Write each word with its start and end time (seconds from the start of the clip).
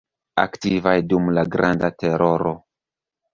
Aktivaj 0.43 0.95
dum 1.11 1.29
la 1.39 1.43
Granda 1.57 1.93
teroro. 2.05 2.55